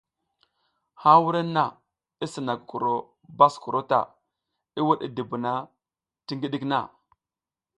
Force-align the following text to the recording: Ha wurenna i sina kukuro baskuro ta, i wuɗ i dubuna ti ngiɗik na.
Ha 1.01 1.11
wurenna 1.23 1.65
i 2.23 2.25
sina 2.33 2.53
kukuro 2.59 2.93
baskuro 3.37 3.79
ta, 3.89 4.01
i 4.79 4.81
wuɗ 4.85 4.99
i 5.05 5.07
dubuna 5.15 5.53
ti 6.25 6.31
ngiɗik 6.35 6.63
na. 6.71 6.77